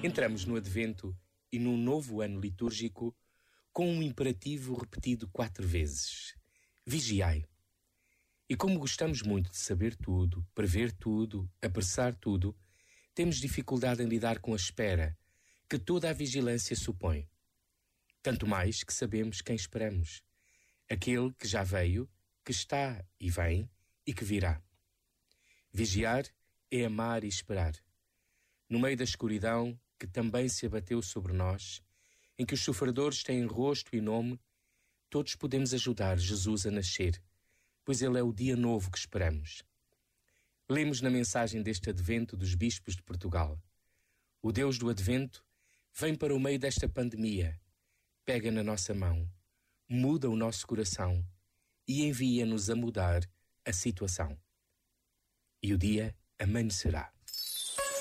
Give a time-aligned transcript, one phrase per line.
[0.00, 1.12] Entramos no Advento
[1.50, 3.16] e num novo ano litúrgico
[3.72, 6.36] com um imperativo repetido quatro vezes:
[6.86, 7.44] Vigiai.
[8.48, 12.56] E como gostamos muito de saber tudo, prever tudo, apressar tudo,
[13.12, 15.18] temos dificuldade em lidar com a espera
[15.68, 17.28] que toda a vigilância supõe.
[18.22, 20.22] Tanto mais que sabemos quem esperamos:
[20.88, 22.08] aquele que já veio,
[22.44, 23.68] que está e vem
[24.06, 24.62] e que virá.
[25.72, 26.24] Vigiar
[26.70, 27.74] é amar e esperar.
[28.70, 31.82] No meio da escuridão que também se abateu sobre nós,
[32.38, 34.38] em que os sofredores têm rosto e nome,
[35.10, 37.20] todos podemos ajudar Jesus a nascer,
[37.84, 39.62] pois ele é o dia novo que esperamos.
[40.68, 43.60] Lemos na mensagem deste advento dos bispos de Portugal.
[44.40, 45.44] O Deus do advento
[45.94, 47.58] vem para o meio desta pandemia,
[48.24, 49.28] pega na nossa mão,
[49.88, 51.24] muda o nosso coração
[51.86, 53.28] e envia-nos a mudar
[53.64, 54.38] a situação.
[55.62, 57.17] E o dia amanhecerá.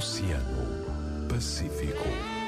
[0.00, 2.39] Oceano Pacífico.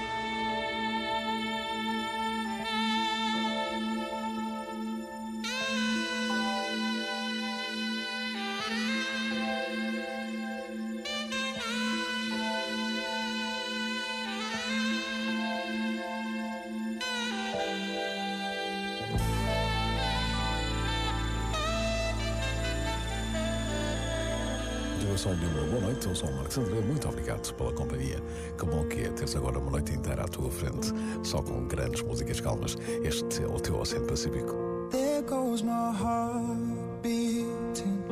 [25.02, 28.22] Continuação de uma boa noite, eu sou o Marcos André, muito obrigado pela companhia.
[28.56, 30.92] Que bom que é teres agora uma noite inteira à tua frente,
[31.24, 32.76] só com grandes músicas calmas.
[33.02, 34.54] Este é o teu Oceano Pacífico.
[34.92, 38.04] There goes my heart beating,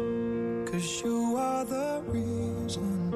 [0.68, 3.12] cause you are the reason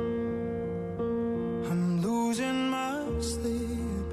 [1.69, 4.07] I'm losing my sleep.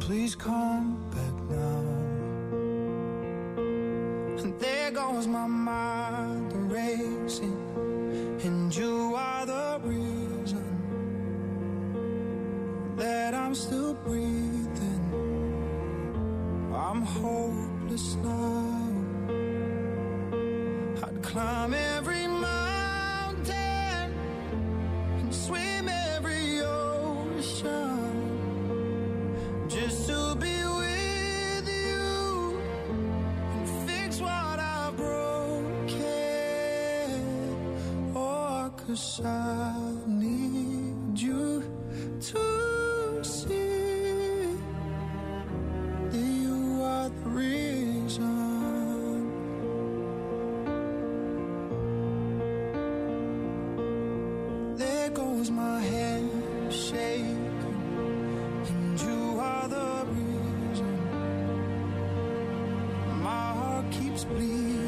[0.00, 1.03] Please come
[5.64, 7.58] mind racing,
[8.44, 10.64] and you are the reason
[12.96, 15.04] that I'm still breathing.
[16.74, 18.90] I'm hopeless now.
[21.02, 21.93] I'd climb every
[38.94, 39.74] cause I
[40.06, 41.64] need you
[42.20, 44.54] to see
[46.10, 48.30] that you are the reason.
[54.76, 56.30] There goes my head
[56.70, 57.58] shaking,
[58.68, 60.94] and you are the reason.
[63.24, 64.83] My heart keeps bleeding,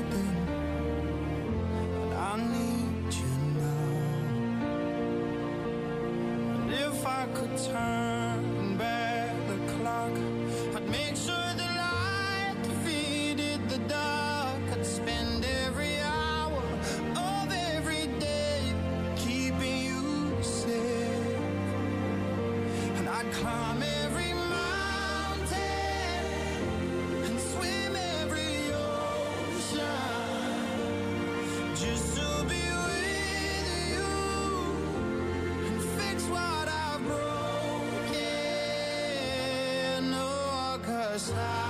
[7.35, 10.13] could turn back the clock,
[10.75, 14.61] I'd make sure the light defeated the dark.
[14.73, 16.63] I'd spend every hour
[17.17, 18.73] of every day
[19.17, 21.39] keeping you safe.
[22.99, 23.83] And I'd climb
[41.27, 41.66] side.